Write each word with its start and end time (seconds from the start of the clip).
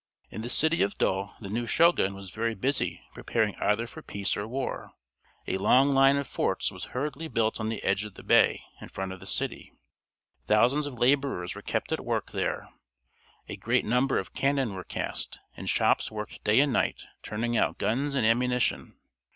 In 0.31 0.41
the 0.41 0.49
city 0.49 0.81
of 0.81 0.95
Yedo 0.95 1.35
the 1.41 1.47
new 1.47 1.67
Shogun 1.67 2.15
was 2.15 2.31
very 2.31 2.55
busy 2.55 3.03
preparing 3.13 3.53
either 3.57 3.85
for 3.85 4.01
peace 4.01 4.35
or 4.35 4.47
war. 4.47 4.93
A 5.45 5.59
long 5.59 5.91
line 5.91 6.17
of 6.17 6.25
forts 6.25 6.71
was 6.71 6.85
hurriedly 6.85 7.27
built 7.27 7.59
on 7.59 7.69
the 7.69 7.83
edge 7.83 8.03
of 8.03 8.15
the 8.15 8.23
bay 8.23 8.63
in 8.81 8.89
front 8.89 9.11
of 9.11 9.19
the 9.19 9.27
city. 9.27 9.71
Thousands 10.47 10.87
of 10.87 10.95
laborers 10.95 11.53
were 11.53 11.61
kept 11.61 11.91
at 11.91 12.03
work 12.03 12.31
there, 12.31 12.69
a 13.47 13.55
great 13.55 13.85
number 13.85 14.17
of 14.17 14.33
cannon 14.33 14.73
were 14.73 14.83
cast, 14.83 15.37
and 15.55 15.69
shops 15.69 16.09
worked 16.09 16.43
day 16.43 16.61
and 16.61 16.73
night 16.73 17.03
turning 17.21 17.55
out 17.55 17.77
guns 17.77 18.15
and 18.15 18.25
ammunition. 18.25 18.95